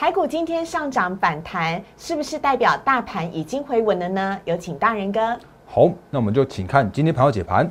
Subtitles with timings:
[0.00, 4.40] 台股今天上涨反弹，是不是代表大盘已经回稳了呢？
[4.46, 5.38] 有请大人哥。
[5.66, 7.70] 好，那我们就请看今天盘后解盘。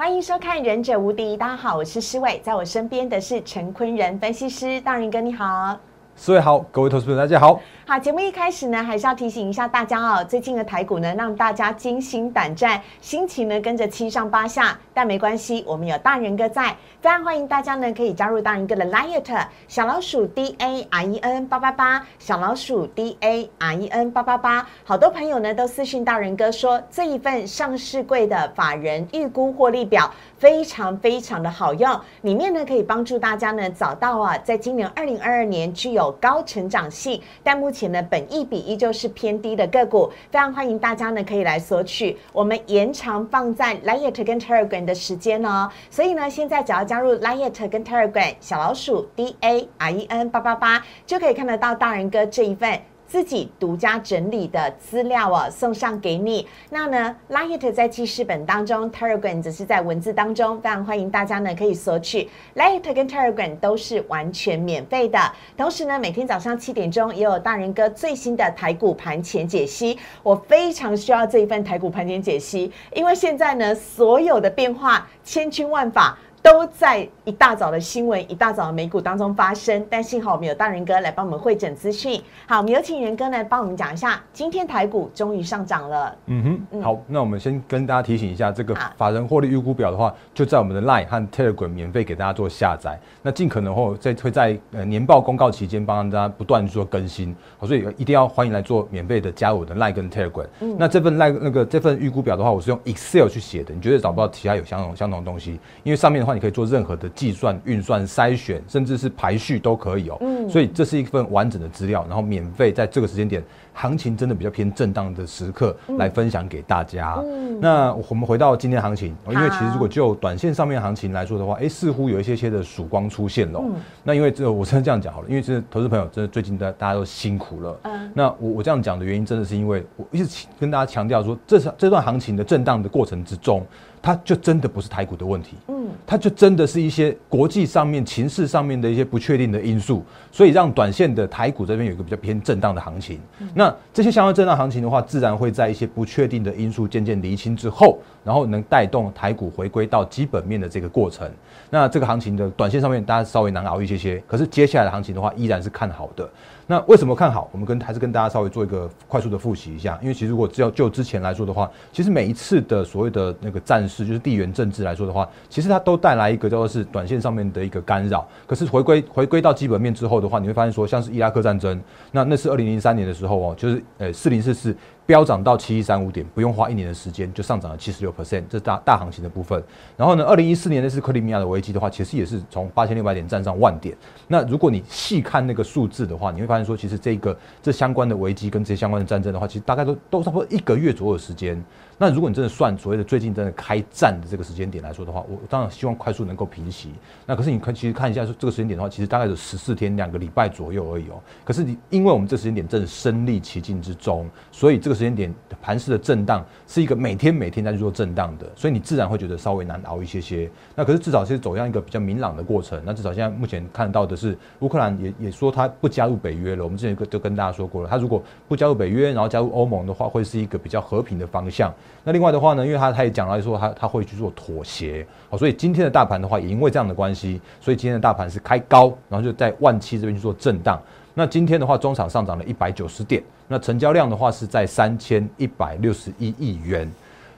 [0.00, 5.78] 欢迎收看《忍者无敌》，大家好，我是施伟，在我身边的是陈坤仁分析师，大仁哥你好，
[6.16, 7.60] 施伟好，各位投资朋友大家好。
[7.90, 16.68] 好，节目一开始呢，还是要提醒一下大家哦，最近的台股呢，让大家惊心胆战，心情呢跟着七上八下，但没关系，我们有大人哥在，
[17.00, 42.14] 非常欢迎大家呢可以加入大人哥的 Liet 小老鼠 D A R E N 八八八，小老鼠 D A R E N 八八八，好多朋友呢都私讯大人哥说，这一份上市柜的法人预估获利表非常非常的好用，里面呢可以帮助大家呢找到啊，在今年二零二二年具有高成长性，但目前且呢，本一比依旧是偏低的个股，非常欢迎大家呢可以来索取。
[42.30, 52.78] 我们延长放在 Liet 跟 Telegram 的时间哦，所以呢，现在只要加入 Liet 跟 Telegram 小老鼠 D A R E N 八八八，就可以看得到大人哥这一份。
[53.10, 56.46] 自己独家整理的资料哦，送上给你。
[56.70, 62.28] 那呢，Light 在记事本当中，Telegram 只是在文字当中，非常欢迎大家呢可以索取。
[62.54, 65.18] Light 跟 Telegram 都是完全免费的。
[65.56, 69.98] 同时呢，每天早上七点钟也有大人哥最新的台股盘前解析。
[70.22, 76.16] 我非常需要这一份台股盘前解析，因为现在呢，所有的变化千军万法。
[76.42, 82.20] 都在一大早的新闻、一大早的美股当中发生，但幸好我们有大人哥来帮我们会诊资讯。
[82.46, 86.16] 好，我们有请仁哥来帮我们讲一下，今天台股终于上涨了。
[86.26, 92.98] 嗯哼，好，那我们先跟大家提醒一下，这个法人获利预估表的话，就在我们的 Line 和 Telegram 免费给大家做下载。
[93.22, 100.46] 那尽可能后在会在呃年报公告期间帮大家不断做更新，好所以一定要欢迎来做免费的加入我的 Line 跟 Telegram。
[100.60, 106.29] 嗯那这份 Line 那个这份预估表的话，我是用 Excel 去写的，你绝对找不到其他有相同相同的东西，因为上面的话。
[106.34, 110.18] 你可以做任何的计算、运算、筛选，甚至是排序都可以哦。
[110.20, 113.42] 嗯，所以这是一份完整的资料，然后免费在这个时间点，
[113.72, 117.14] 行情真的比较偏震荡的时刻来分享给大家。
[117.24, 123.62] 嗯，那我们回到今天行情，因为其实如果就短线上面行情来说的话，哎，似乎有一些些的曙光出现了。
[124.02, 127.80] 那因为这我真的这样讲好了，因为这投资朋友真的最近的大家都辛苦了。
[127.84, 133.66] 嗯，那我我这样讲的原因，真的是因为我一直跟大家强调说，这这段行情的震荡的过程之中。
[134.02, 143.20] 它就真的不是台股的问题，嗯，它就真的是一些国际上面情势上面的一些不确定的因素，所以让短线的台股这边有一个比较偏震荡的行情。
[143.52, 151.30] 那那这些相关震荡行情的话，自然会在一些不确定的因素渐渐厘清之后，然后能带动台股回归到基本面的这个过程。
[151.68, 156.26] 那这个行情的短线上面，大家稍微难熬一些些，可是接下来的行情的话，依然是看好的。
[156.70, 157.48] 那为什么看好？
[157.50, 168.24] 我们跟还是跟大家稍微做一个快速的复习一下，因为其实如果只要就之前来说的话，其实每一次的所谓的那个战事，就是地缘政治来说的话，其实它都带来一个叫做是短线上面的一个干扰。
[168.46, 171.82] 可是回归回归到基本面之后的话，你会发现说，像是伊拉克战争，
[172.12, 174.76] 那那是二零零三年的时候哦，就是呃四零四四。
[175.10, 179.60] 飙涨到七一三五点，不用花一年的时间就上涨了七十六 percent，这大大行情的部分。
[179.96, 183.96] 然后呢，二零一四年那是克里米亚的危机的话，其实也是从八千六百点站上万点。
[184.28, 191.60] 那如果你细看那个数字的话，你会发现说，其实这个这相关的危机跟这些相关的战争的话，其实大概都都差不多一个月左右的时间。
[191.98, 196.92] 那如果你真的算所谓的最近真的开战的这个时间点来说的话，我当然希望快速能够平息。
[197.26, 201.20] 那可是你看，其实看一下说这个时间点的话，其实大概有十四天两个礼拜左右而已哦。
[201.44, 210.50] 可是你因为我们这时间点正身历其境之中，所以这个时间点盘势的震荡是一个每天每天在去做震荡的，所以你自然会觉得稍微难熬一些些。
[210.74, 212.78] 那可是至少是走向一个比较明朗的过程。
[212.84, 216.62] 那至少现在目前看到的是，乌克兰也也说他不加入北约了。
[216.62, 221.72] 我们之前就跟大家说过了，他如果不加入北约，然后加入欧盟的话，会是一个比较和平的方向。
[222.04, 230.78] 那另外的话呢，因为他他也讲到说他他会去做妥协，好，所以今天的大盘的话，也因为这样的关系，所以今天的大盘是开高，然后就在万七这边去做震荡。
[231.14, 236.90] 那今天的话，中场上涨了一百九十点，那成交量的话是在三千一百六十一亿元。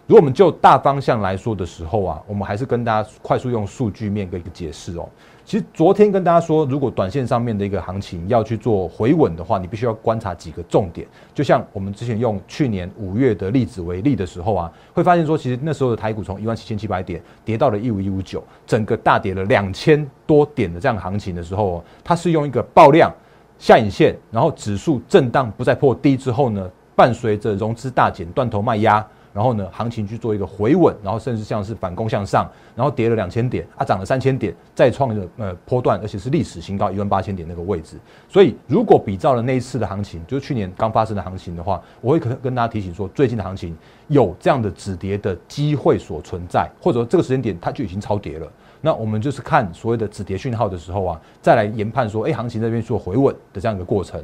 [0.06, 5.08] 如果我们就大方向来说的时候啊，我们还是跟大家快速用数据面的一个解释哦。
[5.44, 11.06] 其实昨天跟大家说，如果短线上面的一个行情要去做回稳的话，你必须要观察几个重点。
[11.32, 23.12] 就像我们之前用去年五月的例子为例的时候啊，会发现说，其实那时候的台股从一万七千七百点跌到了一五一五九，整个大跌了两千多点的这样行情的时候哦，它是用一个爆量
[23.62, 29.06] 下影线，然后指数震荡不再破低之后呢，伴随着融资大减、断头卖压。
[29.32, 37.96] 然后呢，行情去做一个回稳，然后甚至像是反攻向上，然后跌了两千点，啊，涨了三千点，再创了呃波段，而且是历史新高一万八千点那个位置。
[38.28, 43.74] 所以如果比照了那一次的行情，就是去年刚发生的行情的话，我会可跟大家提醒说，最近的行情
[44.08, 48.46] 有这样的止跌的机会所存在，或者说这个时间点它就已经超跌了。
[48.84, 54.22] 那我们就是看所谓的止跌讯号的时候啊，再来研判说，哎，行情这边做回稳的这样一个过程。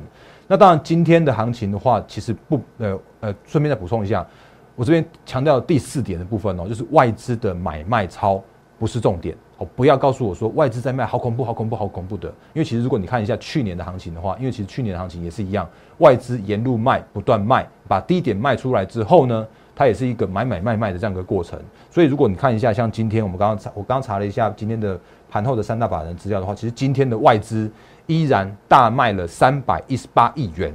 [0.49, 4.27] 那当然，今天的行情的话，其实不呃呃，顺便再补充一下，
[4.75, 8.43] 我这边强调第四点的部分哦，就是外资的买卖超
[8.79, 12.29] 不是重点哦，不要告诉我说外资在卖，好恐怖，好恐怖，好恐怖的。
[12.55, 15.69] 因为其实如果你看一下去年的行情的话，因为其实去年的行情也是一样，
[15.99, 19.47] 外资沿路卖，不断卖，把低点卖出来之后呢，
[19.79, 21.57] 它也是一个买买卖卖的这样一个过程。
[21.89, 24.99] 所以如果你看一下，像今天我们刚刚查，我刚刚查了一下今天的
[25.31, 27.71] 盘后的三大法人资料的话，其实今天的外资。
[28.11, 30.75] 依然大卖了三百一十八亿元，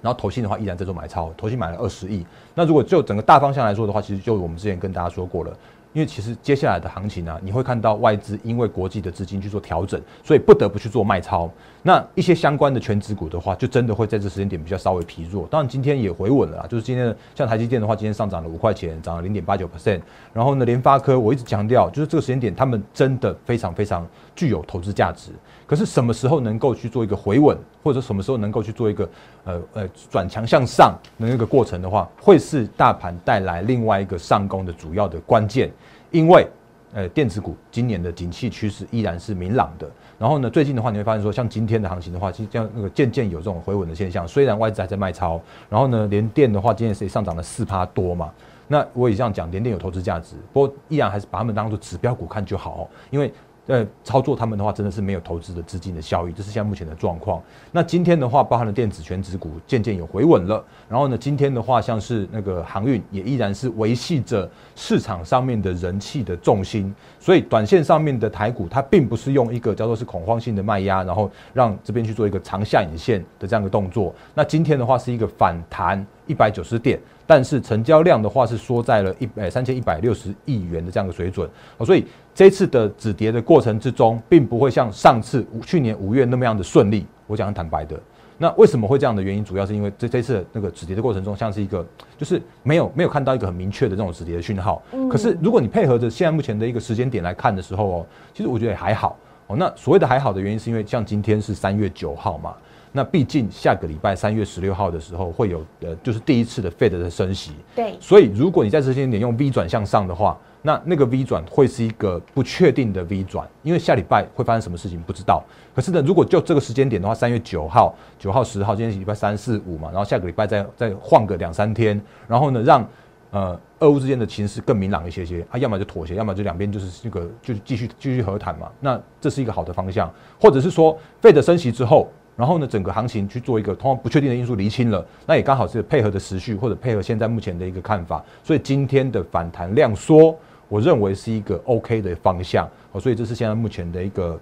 [0.00, 2.26] 然后投信的话依然在做买超，投信买了二十亿。
[2.54, 5.54] 那如果就整个大方向来说的话，其实就我们之前跟大家说过了。
[5.98, 11.50] 因为其实接下来的行情呢，你会看到外资因为国际的资金去做调整，所以不得不去做卖超。
[11.82, 15.48] 那一些相关的全职股的话，就真的会在这时间点比较稍微疲弱。
[15.50, 20.00] 当然今天也回稳了，就是今天像台积电的话，今天上涨了五块钱，涨了零点八九 percent。
[20.32, 24.06] 然后呢，联发科我一直强调，就是这个时间点他们真的非常非常
[24.36, 25.32] 具有投资价值。
[25.66, 29.08] 可是什么时候能够去做一个回稳，或者什么时候能够去做一个
[29.44, 35.68] 呃呃转强向上的那个过程的话，会是大盘带来另外一个上攻的主要的关键。
[36.10, 36.46] 因为，
[36.92, 39.90] 呃，电子股今年的景气趋势依然是明朗的。
[40.18, 44.26] 然后呢，最近的话，你会发现说，像今天的行情的话，其实像那个渐渐有这种回稳的现象。
[44.26, 48.32] 虽然外资还在卖超，然后呢，连电的话，今天是上涨了四趴多嘛。
[48.66, 53.32] 那我也这样讲，连电有投资价值，不过依然还是把它们当做指标股看就好，因为。
[53.68, 57.42] 呃，操作他们的话，真的是没有投资的资金的效益，这是现在目前的状况。
[57.70, 60.64] 那今天的话，包含了电子全指股渐渐有回稳了。
[60.88, 66.94] 然后呢，今天的话，像是那个航运也依然是维系着市场上面的人气的重心。
[67.20, 74.14] 所以，短线上面的台股，它并不是用一个叫做是恐慌性的卖压，然后让这边去做一个长下影线的这样的动作。
[74.34, 76.98] 那今天的话，是一个反弹一百九十点。
[77.28, 81.46] 但是成交量的话是缩在了一百三千一百六十亿元的这样的水准
[81.76, 87.06] 哦，所以这次的止跌的过程之中，并不会像上次去年五月那么样的顺利。
[87.26, 88.00] 我讲很坦白的，
[88.38, 91.86] 那为什么会这样的原因，主要是因为这这次那个止跌的过程中，像是一个
[92.16, 94.80] 就是没有没有看到一个很明确的这种止跌的讯号。
[95.10, 99.56] 可是如果你配合着现在目前的一个时间点来看的时候哦，其实我觉得也还好哦。
[99.58, 102.54] 那所谓的还好的原因，是因为像今天是三月九号嘛。
[102.92, 107.52] 那毕竟下个礼拜三月十六号的时候会有呃，就是第一次的 Fed 的升息。
[107.74, 107.96] 对。
[108.00, 115.42] 所以如果你在这些点用 V 转向上的话，那那个 V 转会是一个不确定的 V 转，因为下礼拜会发生什么事情不知道。
[115.74, 122.86] 可是呢，如果就这个时间点的话，三月九号、九号、十号，今天礼拜三四五嘛，然后下个礼拜再再换个两三天，然后呢，让
[123.30, 128.68] 呃俄乌之间的情势更明朗一些些，啊，要么就妥协，要么就两边就是这个就是继续继续和谈嘛。
[128.80, 132.10] 那这是一个好的方向，或者是说 Fed 升息之后。
[132.38, 140.38] 然后呢，整个行情去做一个通常不确定的因素厘清了，那也刚好是配合的时序，或者配合现在目前的一个看法，所以今天的反弹量缩，
[140.68, 142.68] 我认为是一个 OK 的方向。
[142.92, 144.38] 哦，所以这是现在目前的一个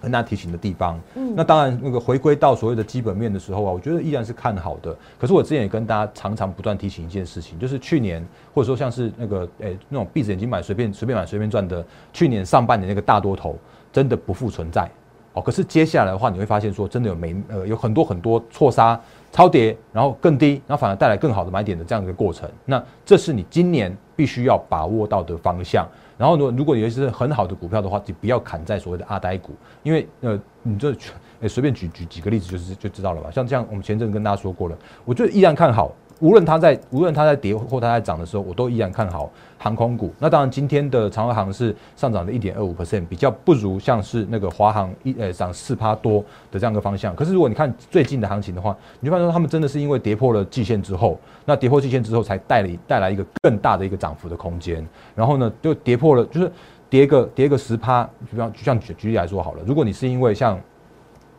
[0.00, 0.98] 跟大家提醒的地方。
[1.14, 4.92] 嗯，那当然，那个回归到所谓的基本面的时候啊，我觉得依然是看好的。
[5.16, 13.56] 可是我之前也跟大家常常不断提醒一件事情，就是去年或者说像是那个诶那种闭着眼睛买随便随便买随便赚的，去年上半年那个大多头
[13.92, 14.90] 真的不复存在。
[15.32, 22.50] 哦，可是接下来的话，你会发现说，真的有没呃有很多很多错杀、超跌，然后更低，然后反而带来更好的买点的这样一个过程。
[22.64, 25.86] 那这是你今年必须要把握到的方向。
[26.18, 30.92] 然后呢，如果有一些很好的股票的话，就不要砍在所谓的阿呆股，因为呃，你这
[31.40, 33.30] 诶随便举举几个例子就是就知道了吧。
[33.30, 35.92] 像这样，我们前阵跟大家说过了，我就依然看好。
[36.20, 40.12] 无论它在无论它在跌或它在涨的时候，我都依然看好航空股。
[40.18, 47.16] 那当然，今天的长航是上涨了一点二五 percent，比较不如像是那个华航一呃涨四趴多的这样一个方向。
[47.16, 54.86] 可是如果你看最近的行情的话，你就发现说他们真的是因为跌破了季线之后，那跌破季线之后才带了带来一个更大的一个涨幅的空间。
[55.14, 56.52] 然后呢，就跌破了，就是
[56.90, 60.60] 跌个跌个十趴，就像就像举举例来说好了，如果你是因为像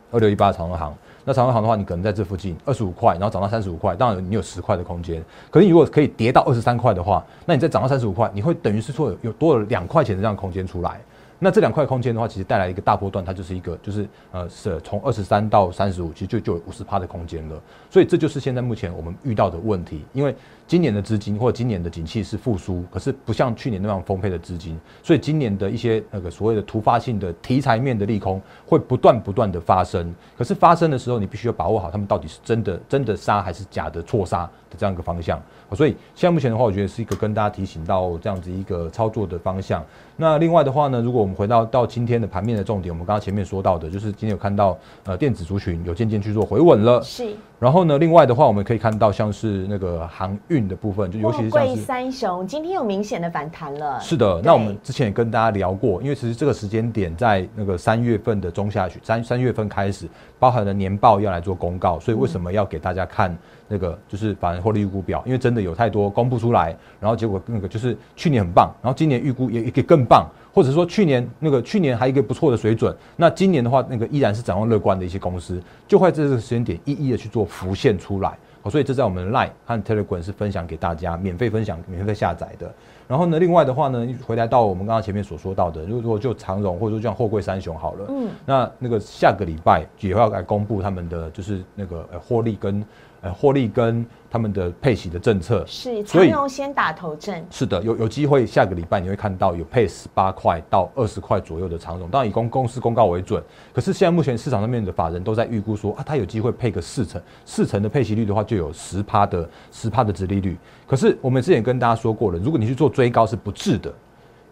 [0.10, 0.92] 二六一八长航。
[1.24, 5.24] 那长荣行的话，你可能在这附近二十五块，然后涨到三十五块，当然你有十块的空间。
[5.50, 11.00] 可是如果可以跌到二十三块的话，那你再涨到三十五块，你会等于是说有多了两块钱的这样空间出来。
[11.44, 17.60] 那这两块空间的话，其实带来一个大波段，它就是一个就是呃是从二十三到三十五，其实就就有五十趴的空间了。
[17.90, 20.36] 所以这就是现在目前我们遇到的问题，因为
[20.72, 30.16] 今年的资金或者今年的景气是复苏，可是不像去年那样丰沛的资金，所以今年的一些那个所谓的突发性的题材面的利空会不断不断的发生。
[30.38, 35.44] 可是发生的时候，你必须要把握好他们到底是真的真的杀还是假的错杀的这样一个方向。
[35.74, 39.84] 所以现在目前的话，我觉得是一个跟大家提醒到这样子一个操作的方向。
[40.16, 47.04] 那另外的话呢，如果我们回到到今天的盘面的重点，我们刚刚前面说到的，就是今天有看到呃电子族群有渐渐去做回稳了。
[47.04, 47.36] 是。
[47.62, 54.00] 然后呢，另外的话，我们可以看到像是那个航运的部分，就尤其是贵三雄今天有明显的反弹了。
[54.00, 60.08] 是的，那我们之前也跟大家聊过，因为其实这个时间点在那个三月份的中下旬，三三月份开始，
[60.40, 63.38] 包含了年报要来做公告，所以为什么要给大家看
[63.72, 65.24] 那个就是反正获利预估表？
[65.26, 70.28] 因为真的有太多公布出来，然后结果那个就是去年很棒，然后今年预估也也更棒。
[70.54, 78.38] 或者说去年那个去年还一个不错的水准，那今年的话，那个依然是展望乐观的一些公司，就会在这个时间点一一的去做浮现出来。
[78.62, 82.70] 好，所以这在我们 Line 和 Telegram 是分享给大家，免费分享、免费下载的。
[83.08, 92.84] 然后呢，另外的话呢，回来到我们刚刚前面所说到的，如果就长荣或者说像货柜三雄好了，嗯，那那个下个礼拜也要来公布他们的就是那个呃获利跟。
[93.22, 103.44] 呃，获利跟他们的配息的政策是长荣先打头阵，是的，有有机会下个礼拜你会看到有配十八块到二十块左右的长荣，当然以公公司公告为准。
[103.72, 110.58] 可是现在目前市场上面的法人都在预估说啊，它有机会配个四成，四成的配息率的话就有十趴的十趴的值利率。
[110.88, 113.94] 可是我们之前跟大家说过了，如果你去做追高是不智的，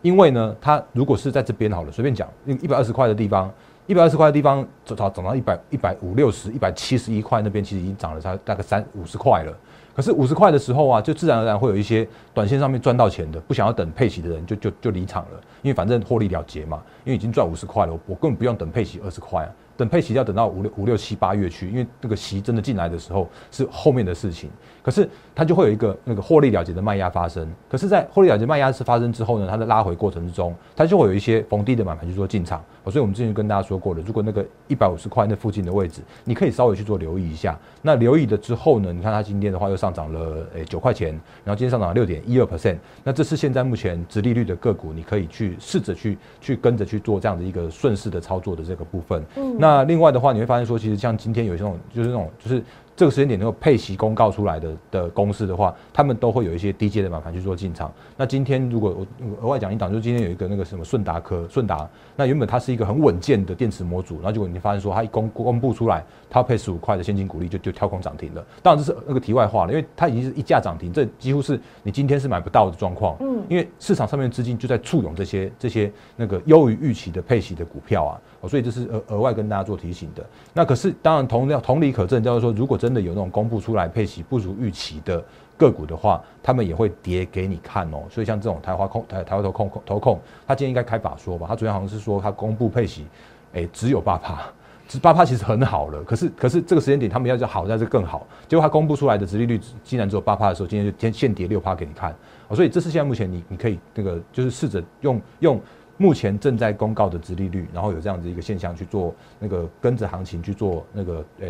[0.01, 3.51] 因为呢，它如果是在这边好了，随便讲一百二十块的地方。
[3.87, 9.51] 一百二十块的地方，涨涨涨到一百一百五六十一百七十一块，那边其实已经涨了差大概三五十块了。
[9.95, 19.49] 可是五十块的时候啊，就自然而然会有一些短线上面赚到钱的，不想要等配息的人就就就离场了，因为反正获利了结嘛，因为已经赚五十块了，我根本不用等配息二十块啊。
[19.75, 24.51] 等配息要等到五六五六七八月去，因为那个息真的进来的时候是后面的事情。
[24.89, 27.47] 可是它就会有一个那个获利了结的卖压发生。
[27.69, 32.63] 可是，在获利了结卖压是发生之后呢，它的拉回过程之中，它就会有一些逢低的买盘去做进场。
[32.85, 37.55] 所以我们之前跟大家说过了，如果那个一百五十块那附近的位置，你可以稍微去做留意一下。
[37.83, 41.09] 那留意了之后呢，你看它今天的话又上涨了诶九块钱，
[41.43, 42.77] 然后今天上涨了六点一二 percent。
[43.03, 49.23] 那这是现在目前直利率的个股，你可以去试着去去跟着去做这样的一个顺势的操作的这个部分。
[49.35, 49.83] 嗯，那。
[49.89, 52.63] 另外的话，你会发现说，其实像今天有些种，就是那种，就是
[52.99, 57.89] 这个时间点能够配息公告出来的的公司的话，他们都会有一些低阶的买盘去做进场。
[58.17, 68.45] 那今天如果我额外讲一档，就是今天有一个那个什么顺达科，顺达，那原本它是一个很稳健的电池模组，然后结果你发现说，它一公公布出来，它配十五块的现金股利，就就跳空涨停了。
[68.61, 73.15] 当然这是那个题外话了，因为它已经是一价涨停，这几乎是你今天是买不到的状况。
[73.21, 78.19] 嗯，因为市场上面的资金就在簇拥这些这些那个优于预期的配息的股票啊。
[78.41, 80.25] 哦，所以这是额额外跟大家做提醒的。
[80.53, 85.21] 那可是当然同样同理可证，就是说，如果真的有那种公布出来配息不如预期的
[85.57, 88.03] 个股的话，他们也会跌给你看哦。
[88.09, 91.47] 所以像这种台华控、台台湾投控、投控，他今天应该开法说吧？
[91.49, 93.05] 他昨天好像是说他公布配息，
[93.53, 94.39] 哎，只有八趴，
[94.87, 96.01] 只八趴其实很好了。
[96.03, 98.25] 可是可是这个时间点他们要就好，在这更好。
[98.47, 102.15] 结果他公布出来的殖利率竟然只有八趴的时候，今天就先现跌六趴给你看。
[102.47, 105.59] 哦，所以这是现在目前你你可以那个就是试着用用。
[106.01, 111.47] 目前正在公告的殖利率，然后有这样子一个现象去做那个跟着行情去做那个呃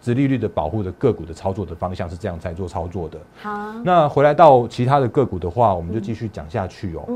[0.00, 3.18] 殖利率的保护的个股的操作的方向是这样在做操作的。
[3.40, 7.04] 好，那回来到其他的个股的话，我们就继续讲下去哦。
[7.06, 7.14] 嗯，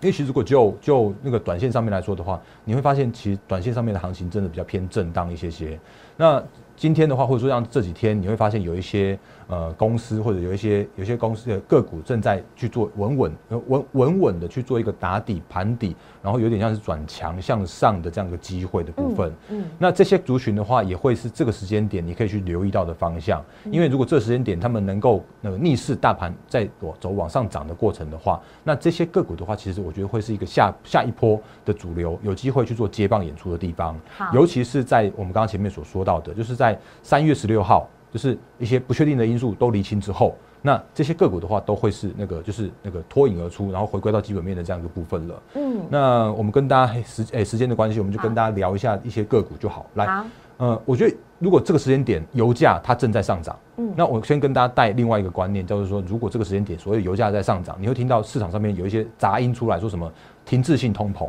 [0.00, 5.78] 因为其实如果就就那个短线上面来说的话，你会发现其实短线上面的行情真的比较偏震荡一些些。
[6.16, 6.42] 那
[6.74, 9.18] 今天的话，或者说像这几天，你会发现有一些。
[9.48, 19.32] 呃，公司或者有一些有些公司的个股正在去做稳稳稳稳稳的去做一个打底盘底，然后有点像是转强向上的这样一个机会的部分。
[19.48, 23.42] 嗯，那这些族群的话，也会是这个时间点你可以去留意到的方向。
[23.70, 26.68] 因为如果这时间点他们能够那个逆势大盘在
[27.00, 33.98] 走往上涨的过程的话，那这些个股的话，其实我觉得会是一个下下一波的主流，有机会去做接棒演出的地方。
[34.14, 37.88] 好，尤其是在我们刚刚前面所说到的，就是在三月十六号。
[38.10, 45.42] 就是一些不确定的因素都厘清之后，那这些个股的话都会是那个就是那个脱颖而出，然后回归到基本面的这样一个部分了。
[45.54, 49.86] 嗯，那我们跟大家时诶时间的关系，我们就跟大家聊一下一些个股就好。
[49.94, 50.24] 来，
[50.56, 60.10] 呃，我觉得如果这个时间点油价它正在上涨，嗯，那我先跟大家带另外一个观念，就是说，如果这个时间点所有油价在上涨，你会听到市场上面有一些杂音出来说什么
[60.44, 61.28] 停滞性通膨，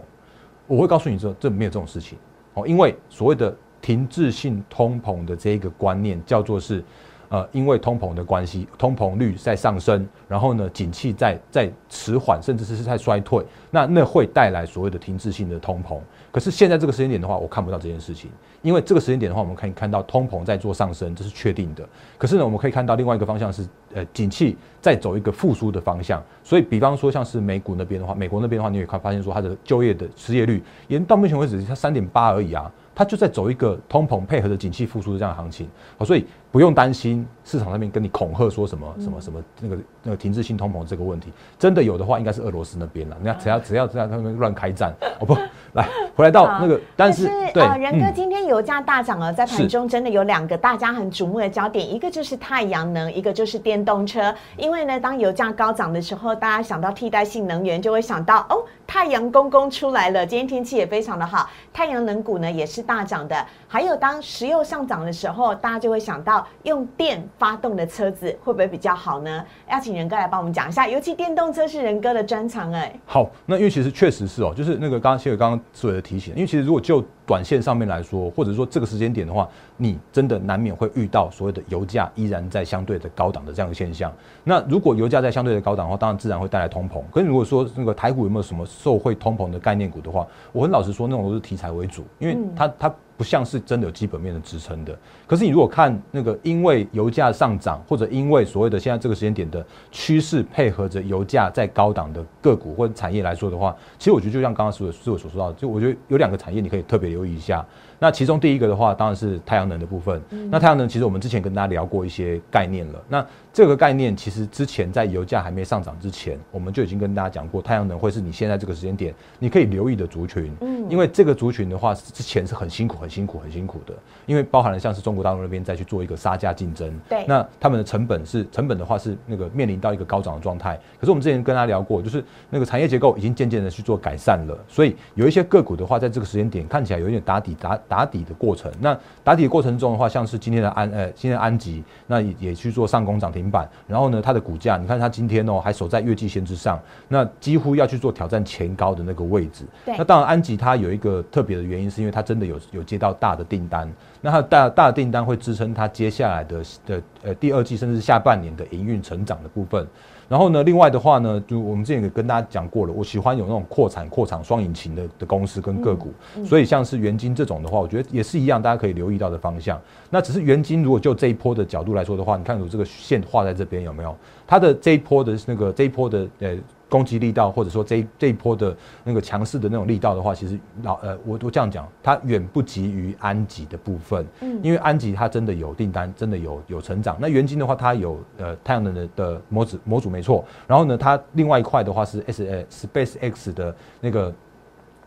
[0.65, 2.17] 我会告诉你说，这没有这种事情
[2.53, 3.55] 哦，因为所谓的。
[3.81, 6.83] 停滞性通膨的这一个观念叫做是，
[7.29, 15.99] 呃，因为通膨的关系，通膨率在上升，然后呢，景气在在迟缓，甚至是是在衰退，那那会带来所谓的停滞性的通膨。
[16.31, 18.29] 可是现在这个时间点的话，我看不到这件事情，
[18.61, 21.87] 因为这个时间点的话，我们可以看到通膨在做上升，这是确定的。
[22.17, 26.23] 可是呢，我们可以看到另外一个方向是，呃，景气在走一个复苏的方向。
[26.43, 32.71] 所以，比方说像是美股那边的话，美国那边的话，你也看发现说它的就业的失业率，也到目前为止才三点八而已啊。
[32.99, 43.15] 它就在走一个通膨配合着景气复苏的这样的行情，好，所以不用担心市场上面跟你恐吓说什么什么什么那个那个停滞性通膨这个问题，真的有的话，应该是俄罗斯那边了。
[43.21, 45.33] 你看，只要只要在他们乱开战，哦不，
[45.71, 54.35] 来回来到那个，但是对，仁哥今天油价大涨了，在盘中真的有两个大家很瞩目的焦点，一个就是太阳能，一个就是电动车。
[54.57, 58.61] 因为呢，当油价高涨的时候，大家想到替代性能源，就会想到哦。
[58.89, 63.45] 太阳公公出来了，今天天气也非常的好，太阳能股呢也是大涨的。
[63.67, 69.45] 还有当石油上涨的时候，大家就会想到用电发动的车子会不会比较好呢？
[69.69, 72.91] 要请仁哥来帮我们讲一下，尤其电动车是仁哥的专长哎。
[73.05, 84.11] 好，那因为其实确实是哦，就是那个刚刚谢伟刚刚思维的提醒，因为其实如果就短线上面来说，或者说这个时间点的话，你真的难免会遇到所谓的油价依然在相对的高档的这样的现象。
[84.43, 87.03] 那如果油价在相对的高档的话，当然自然会带来通膨。
[87.13, 92.93] 可是如果说那个台股有没有什么受惠通膨的概念股的话，我很老实说，那种都是题材为主，因为它它。
[93.19, 94.97] 不像是真的有基本面的支撑的。
[95.27, 107.65] 可是你如果看那个，因为油价上涨，或者因为所谓的现在这个时间点的趋势配合着油价在高档的个股或者产业来说的话，其实我觉得就像刚刚所有所所说到的，就我觉得有两个产业你可以特别留意一下。
[108.01, 110.21] 那其中第一个的话，当然是太阳能的部分。
[110.49, 113.03] 那太阳能其实我们之前跟大家聊过一些概念了。
[113.09, 120.53] 那这个概念其实之前在油价还没上涨之前，我们就已经跟大家讲过，太阳能会是你现在这个时间点你可以留意的族群。
[120.61, 123.93] 嗯，因为这个族群的话，之前是很辛苦、很辛苦、很辛苦的，
[124.25, 126.93] 因为包含了像是中国大陆那边再去做一个杀价竞争。
[127.09, 130.79] 对，那他们的成本是成本的话是那个面临到一个高涨的状态。
[130.99, 138.71] 可是我们之前跟大家聊过，就是那个产业结构已经渐渐的去做改善了，所以有一些个股的话，在这个时间点看起来有一点打底、打打底的过程。
[138.79, 149.65] 那打底的过程中的话，像是今天的安呃，今天安吉，那也也去做上攻涨停板，然后呢，它的股价，你看它今天哦还守在月季线之上，那几乎要去做挑战前高的那个位置。
[149.85, 153.87] 那当然安吉它有一个特别的原因，是因为它真的有有接到大的订单，
[154.21, 159.85] 那它大大的订单会支撑它接下来的的呃第二季甚至下半年的营运成长的部分。
[160.29, 166.13] 然后呢，另外的话呢，就我们之前也跟大家讲过了，我喜欢有那种扩产、扩厂双引擎的的公司跟个股，
[166.45, 169.81] 所以像是元金这种的话，我觉得也是一样，大家可以留意到的方向。
[170.09, 174.15] 那只是元金，如果就这一波的角度来说的话，你看有这个线画在这边有没有？
[174.47, 176.55] 它的这一波的那个这一波的呃。
[176.89, 187.15] 攻击力道，或者说这这一波的那个强势的那种力道的话，其实老呃，我我这样讲，它远不及于安吉的部分，嗯，因为安吉它真的有订单，真的有有成长。
[187.19, 194.33] 那元晶的话，它有呃太阳能的的模组模组没错，然后呢，它另外一块的话是 S S Space X 的那个。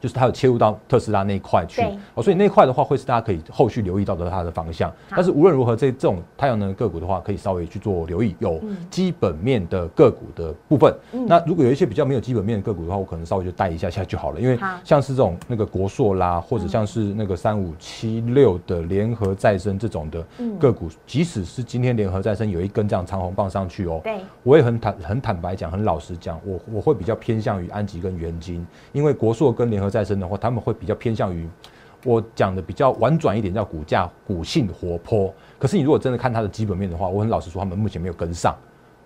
[0.02, 1.80] 就是它有切入到特斯拉那一块去，
[2.14, 4.92] 哦，所以那块的话会是大家可以后续留意到的它的方向。
[5.08, 8.60] 但是无论如何，这这种太阳能个股的话，可以稍微去做留意，有
[8.90, 10.92] 基本面的个股的部分。
[11.12, 14.40] 那如果有一些比较没有基本面的个股的话，我可能稍微就带一下下就好了。
[14.40, 20.26] 因为像是这种那个国硕啦，或者像是那个三五七六的联合再生这种的
[20.58, 29.91] 个股，即使是今天联合再生有一根这样长红棒上去哦，对，我也很坦很坦白讲，很老实讲，我我会比较偏向于安吉跟元金，因为国硕跟联合。
[29.92, 31.46] 再生的话，他们会比较偏向于
[32.04, 35.32] 我讲的比较婉转一点，叫股价股性活泼。
[35.58, 38.56] 可是你如果真的看它的基本面的话，我很老实说，他们目前没有跟上。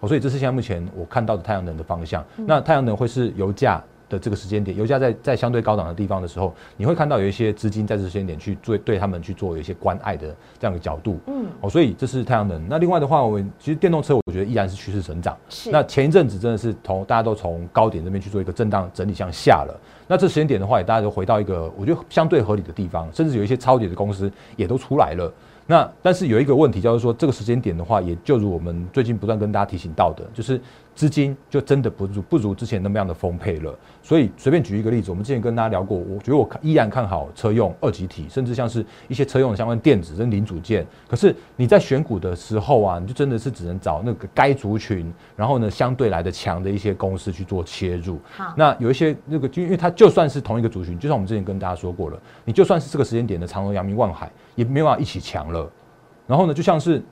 [0.06, 2.24] 所以这是现在目前我看到的太阳能的方向。
[2.36, 3.82] 那太阳能会是油价。
[4.08, 12.66] 的这个时间点，油价在在相对高档的地方的时候，你会看到有一些资金在这时间点去做对他们去做有一些关爱的这样的角度，嗯，哦，所以这是太阳能。
[12.68, 15.36] 那另外的话，我们其实电动车，我觉得依然是趋势成长。
[15.48, 15.70] 是。
[15.70, 19.80] 那前一阵子真的是从大家都从高点这边去做一个震荡整理向下了。
[20.06, 25.32] 那这时间点的话，也大家都回到一个我觉得相对合理的地方，甚至有一些超跌的公司也都出来了。
[25.68, 30.60] 那但是有一个问题，就是说这个时间点的话，也就如我们最近不断跟大家提醒到的，就是
[30.96, 33.72] 资金就真的不如不如之前那么样的丰沛了。
[34.02, 40.86] 所以随便举一个例子，我们之前跟大家聊过，我觉得我依然看好车用二级体，甚至像是一些车用的相关电子跟零组件。
[41.06, 48.18] 可是你在选股的时候啊，你就真的是只能找那个该族群，然后呢相对来的强的一些公司去做切入。
[48.34, 55.70] 好，那有一些那个，就因为它就算是同一个族群，就像我们之前跟大家说过了，你就算是这个时间点的长隆、阳明、望海，也没有办法一起强了。
[56.26, 57.02] 然后呢，就像是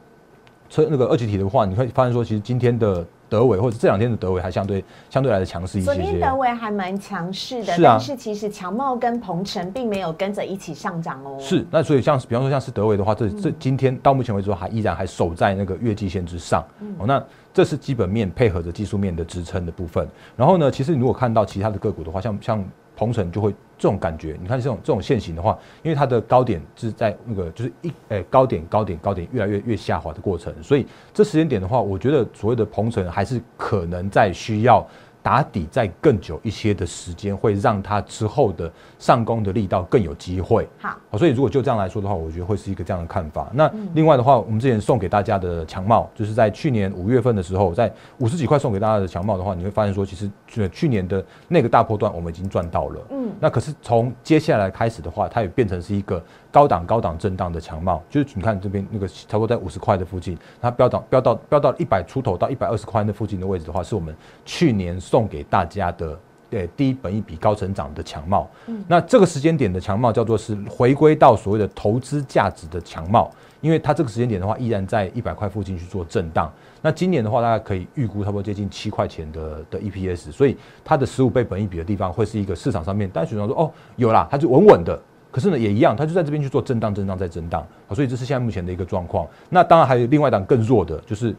[0.70, 3.06] 车那个二级体的话，你会发现说，其实今天的。
[3.28, 5.86] 德伟或者这两天的德伟还相对相对来的强势一些。
[5.86, 11.36] 昨天德伟还蛮强势的，但是其实强茂跟鹏程并没有跟着一起上涨哦。
[11.40, 16.64] 是，那所以像比方说像是德伟的话，这这今天到目前为止还依然还守在那个月季线之上。
[16.98, 20.08] 哦，那这是基本面配合着技术面的支撑的部分。
[20.36, 22.64] 然后呢，其实你如果看到其他的个股的话，像像。
[22.96, 34.86] 鹏程就会这种感觉，你看这种这种线型的话，因为它的高点是在那个就是一诶高点高点高点越来越越下滑的过程，所以这时间点的话，我觉得所谓的鹏程还是可能在需要。
[35.24, 40.68] 打底再更久一些的时间，会让它之后的上攻的力道更有机会。
[40.78, 43.50] 好，所以如果就这样来说的话，我觉得会是一个这样的看法。
[43.54, 53.00] 那另外的话，我们之前送给大家的强帽，就是在去年五月份的时候，在五十几块送给大家的强帽的话，你会发现说，其实去去年的那个大波段我们已经赚到了。
[53.08, 56.22] 嗯，那可是从接下来开始的话，它也变成是一个。
[56.54, 64.14] 高档高档震荡的强貌，就是你看这边那个差不多在五十块的附近，它飙到飙到飙到一百出头到一百二十块那附近的位置的话，是我们
[64.44, 66.16] 去年送给大家的
[66.48, 68.48] 对低本一比高成长的强貌。
[68.66, 73.28] 嗯，那这个时间点的强貌叫做是回归到所谓的投资价值的强貌，
[73.60, 76.48] 因为它这个时间点的话依然在一百块附近去做震荡。
[76.80, 84.96] 那今年的话，大家可以预估差不多接近七块钱的的 EPS，所以它的十五倍本一比的地方会是一个市场上面单纯说哦有啦，它就稳稳的。
[85.34, 89.26] 可是呢，也一样，它就在这边去做震荡、震荡再震荡，好，所以这是现在目前的一个状况。
[89.50, 91.34] 那当然还有另外一档更弱的，就是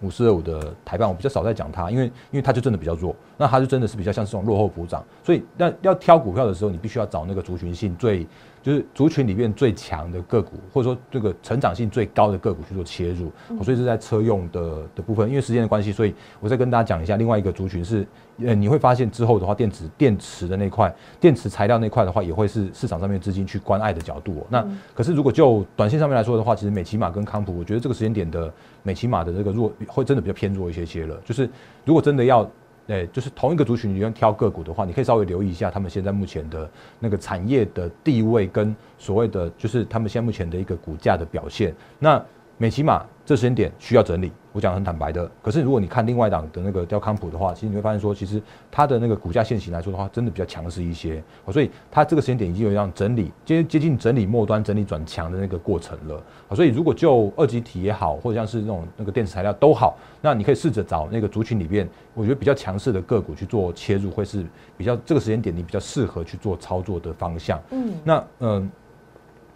[0.00, 5.04] 五四二五的台办，我比较少在讲它，因为因为它就真的比较弱，那它就真的是比较像这种落后补涨。
[5.22, 8.26] 所以那要挑股票的时候，你必须要找那个族群性最。
[8.64, 13.30] 就是族群里面最强的个股，或者说这个成长性最高的个股去做切入，
[13.62, 15.28] 所以是在车用的的部分。
[15.28, 18.06] 因为时间的关系，所以我再跟大家讲一下另外一个族群是，
[18.38, 24.46] 呃，你会发现之后的话，电子电池的那块，电池材料那块的话，也会是市场上面资金去关爱的角度。
[24.48, 28.50] 那可是如果就短线上面来说的话，其实美骑马跟康普，我觉得这个时间点的
[28.82, 31.14] 美骑马的这个弱，会真的比较偏弱一些些了。
[31.22, 31.46] 就是
[31.84, 32.50] 如果真的要。
[32.86, 36.70] 对，就是同一个族群你用挑个股的话，你可以稍微留意一下他们现在目前的
[37.00, 41.74] 那个产业的地位跟所谓的就是他们现在目前的一个股价的表现。
[41.98, 42.22] 那
[42.58, 44.30] 美骑马这时间点需要整理。
[44.52, 51.20] 我讲很坦白的，可是如果你看另外档的那个雕康普的话，其实你会发现说，其实它的那个股价线型来说的话，真的比较强势一些。
[51.50, 56.22] 所以它这个时间点已经有一样整理，接接近整理末端整理转强的那个过程了。
[56.54, 67.60] 所以如果就二级体也好，或者像是那种那个电子材料都好，那你可以试着找那个族群里面，我觉得比较强势的个股去做切入，会是比较这个时间点你比较适合去做操作的方向。
[67.70, 68.70] 嗯，那嗯。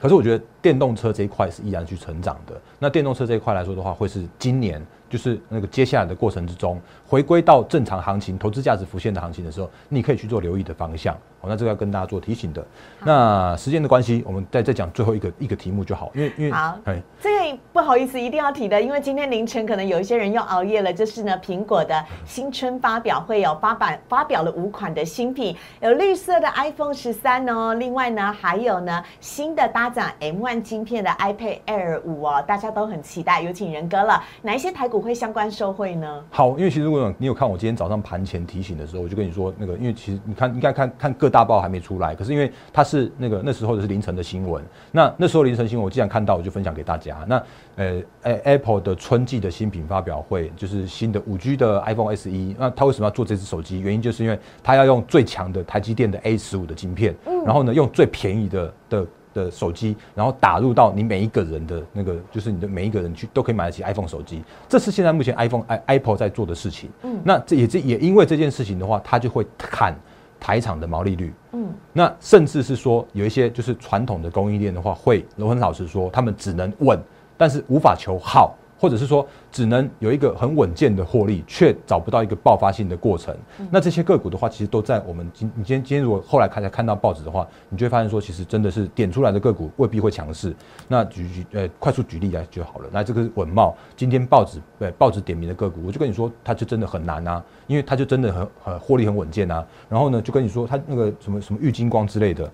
[0.01, 2.61] 可是我觉得电动车这一块是依然去成长的。
[2.79, 11.17] 那电动车这一块来说的话，会是今年就是那个接下来的过程之中，回归到正常行情、投资价值浮现的行情的时候，你可以去做留意的方向。
[11.41, 12.67] 好，那这个要跟大家做提醒的。
[13.05, 20.93] 那时间的关系，我们再再讲最后一个一个题目就好，因为因为好，哎，这个不好意思，一定要提的，因为今天凌晨可能有一些人又熬夜了。
[20.93, 33.41] 就是呢，苹果的新春发表会有发版发表了五款的新品，有绿色的 iPhone 十三哦，另外呢还有呢新的搭载 M1 晶片的 iPad Air 五哦，大家都很期待。
[33.41, 36.25] 有请仁哥了，哪一些台股会相关受惠呢？
[36.31, 41.29] 好，因为其实如果你有看我今天早上盘前提醒的时候，我就跟你说那个，因为其实你看应该看看各。
[41.29, 47.19] 大报还没出来，可是因为它是那个那时候的是凌晨的新闻，那那时候凌晨新闻我既然看到，我就分享给大家。
[47.29, 47.43] 那
[47.77, 53.81] 呃，Apple 的春季的新品发表会，就是新的五 G 的 iPhone SE，那它为什么要做这只手机？
[53.81, 59.07] 原因就是因为它要用最强的台积电的 A 十五的晶片，然后呢，用最便宜的的
[59.45, 64.43] 的手机，然后打入到你每一个人的那个，就是你的每一个人去都可以买得起 iPhone 手机。
[64.69, 66.91] 这是现在目前 iPhone i Apple 在做的事情。
[67.03, 69.95] 嗯，那这也这也因为这件事情的话，它就会砍。
[70.41, 76.97] 台厂的毛利率，嗯，那甚至是说有一些就是传统的供应链的话，会罗恒老师说，他们只能问，
[77.37, 78.55] 但是无法求好。
[78.79, 83.37] 或者是说，只能有一个很稳健的获利，却找不到一个爆发性的过程。
[83.71, 90.55] 那这些个股的话，其实都在我们今你今天今天如果后来看才看到报纸的话，你就会发现说，其实真的是点出来的个股未必会强势。
[90.87, 92.89] 那举举呃，快速举例来就好了。
[92.93, 99.67] 那这个稳茂今天报纸对报纸点名的个股，我就跟你说，它就真的很难啊，因为它就真的很很获利很稳健啊。
[99.89, 102.51] 然后呢，就跟你说，它那个什么什么玉金光之类的，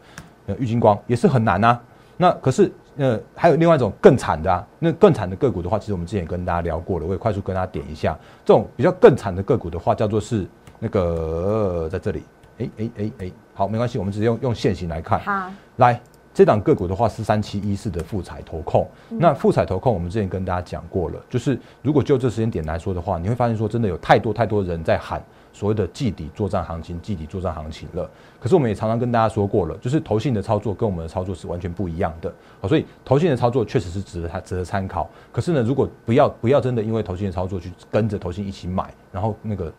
[0.46, 1.80] 呃，玉金光也是很难啊。
[2.16, 2.72] 那可是。
[2.96, 8.16] 那还有另外一种更惨的啊，那更惨的个股的话，其实我们之前也跟大家聊过了，我也快速跟大家点一下。
[8.44, 10.46] 这种比较更惨的个股的话，叫做是
[10.78, 12.22] 那个在这里，
[12.58, 15.18] 哎哎哎哎，好，没关系，我们直接用用线形来看。
[15.20, 16.00] 好，来
[16.32, 18.88] 这档个股的话是三七一四的富彩投控。
[19.08, 25.22] 那富彩投控，我们之前跟大家讲过了，就是如果就这时间点来说的话，你会发现说真的有太多太多人在喊
[25.54, 28.10] 所谓的季底作战行情、季底作战行情了。
[28.38, 32.30] 可是我们也常常跟大家说过了，就是投信的操作跟我们的操作是完全不一样的。
[32.60, 35.08] 好，所以投信的操作确实是值得它值得参考。
[35.32, 39.72] 可是呢，如果不要不要真的因为投信的操作去跟着投信一起买，然后那个。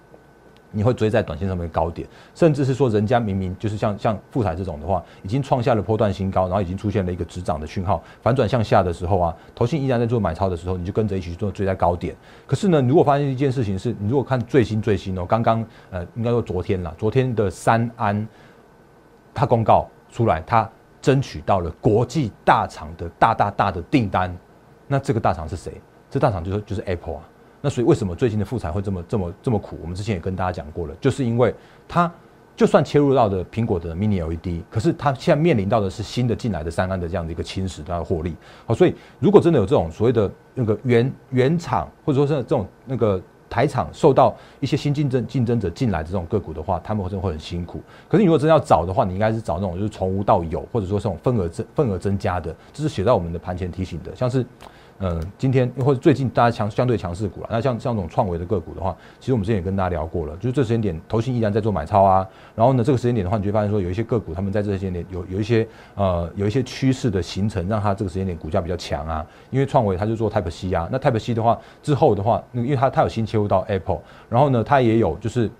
[0.75, 12.13] 你会追在短线上面的高点，甚至是说人家明明就是像像富彩这种的话，已经创下了波段新高，然后已经出现了一个止涨的讯号，反转向下的时候啊，投信依然在做买超的时候，你就跟着一起去做追在高点。
[12.45, 18.27] 可是呢，如果发现一件事情是，你如果看最新最新哦，刚刚呃应该说昨天了，昨天的三安，
[19.33, 20.69] 他公告出来，他
[21.01, 24.35] 争取到了国际大厂的大大大的订单，
[24.87, 25.79] 那这个大厂是谁？
[26.09, 27.23] 这大厂就是就是 Apple 啊。
[27.65, 29.75] 那所以为什么最近的复彩会这么这么这么苦？
[29.81, 31.51] 我们之前也跟大家讲过了，就是因为
[31.87, 32.11] 它
[32.55, 38.35] 就算切入到的苹果的 Mini LED，可是它现在面临到的是新的进来的三安的这样的一个侵蚀它的获利。
[38.67, 47.81] 好，所以如果真的有这种所谓的那个原原厂或者说是这种那个台厂受到一些新竞争竞争者进来这种个股的话，他们真的会很辛苦。
[48.07, 54.45] 可是你如果真的要找的话，你应该是找那种就是从无到有，或者说这种份额增份额增加的，这是写在我们的盘前提醒的，像是。
[54.99, 75.51] 嗯，今天或者最近大家强相对强势股了，那像像这种创维的个股的话，其实我们之前也跟大家聊过了，就是这时间点投信依然在做买超啊，然后呢这个时间点的话，你就发现说有一些个股他们在这时间点有有一些呃有一些趋势的形成，让它这个时间点股价比较强啊，因为创维它就做 Type C 啊，那 Type C 的话之后的话，那因为它它有新切入到 Apple，然后呢它也有就是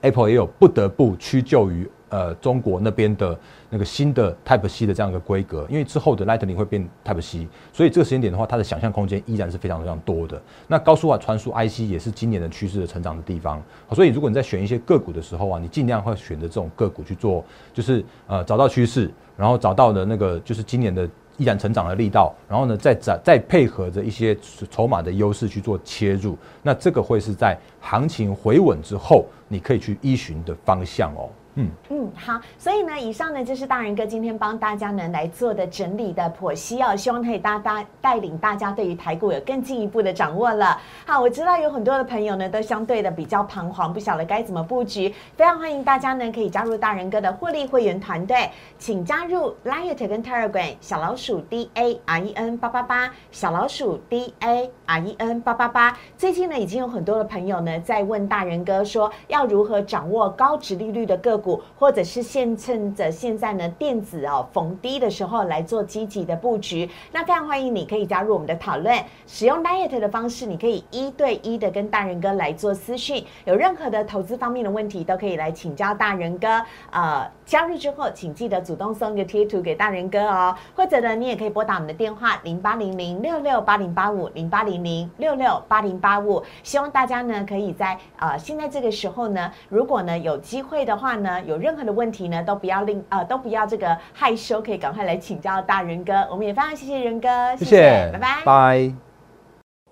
[0.00, 1.88] Apple 也有不得不屈就于。
[2.08, 3.36] 呃，中国那边的
[3.68, 10.40] 那个新的 Type C 的这样一个规格，因为之后的 Lightning 会变 Type C，所以这个时间点的话，它的想象空间依然是非常非常多的。
[10.68, 13.60] 那高速化传输 IC 也是今年的趋势的成长的地方，
[13.92, 24.36] 所以如果你在选一些个股的时候啊，你尽量会选择这种个股去做，就是呃找到趋势，然后找到的那个就是今年的依然成长的力道，然后呢再再再配合着一些
[24.70, 31.28] 筹码的优势去做切入，那这个会是在行情回稳之后，你可以去依循的方向哦。
[31.58, 40.78] 嗯嗯，好，所以呢，以上呢就是大人哥今天帮大家呢来做的整理的剖析哦，希望可以大大带领大家对于台股有更进一步的掌握了。
[41.06, 55.40] 好，我知道有很多的朋友呢都相对的比较彷徨，不晓得该怎么布局，非常欢迎大家呢可以加入大人哥的获利会员团队，请加入 Light 跟 Telegram 小老鼠 D A R E N 八八八小老鼠 D A R E N
[55.40, 55.96] 八八八。
[56.18, 61.45] 最近呢已经有很多的朋友呢在问大人哥说要如何掌握高值利率的个股。
[61.78, 76.62] 或者是现趁着现在呢电子哦逢低的时候来做积极的布局，那非常欢迎你可以加入我们的讨论，使用 Diet 的方式，你可以一对一的跟大人哥来做私讯，有任何的投资方面的问题都可以来请教大人哥。
[76.90, 91.35] 呃，加入之后请记得主动送一个贴图给大人哥哦，或者呢你也可以拨打我们的电话零八零零六六八零八五零八零零六六八零八五，希望大家呢可以在呃现在这个时候呢，如果呢有机会的话呢。
[91.40, 96.12] 有任何的问题呢，都不要令呃，都不要这个害羞，可以赶快来请教大人哥。
[96.30, 98.92] 我们也非常谢谢仁哥，谢谢，拜拜，拜。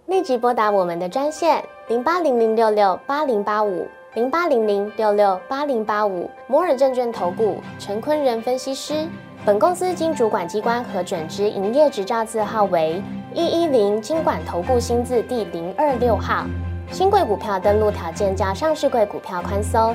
[0.06, 9.06] 立即拨打我们的专线零八零零六六八零八五零八零零六六八零八五摩尔证券投顾陈坤仁分析师。
[9.46, 13.02] 本公司经主管机关核准之营业执照字号为
[13.34, 16.44] 一一零金管投顾新字第零二六号。
[16.90, 19.94] 新贵股票登录条件较上市贵股票宽松。